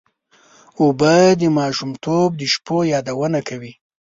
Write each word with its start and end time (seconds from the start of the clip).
اوبه 0.81 1.15
د 1.41 1.43
ماشومتوب 1.57 2.29
د 2.39 2.41
شپو 2.53 2.77
یادونه 2.93 3.39
کوي. 3.49 3.73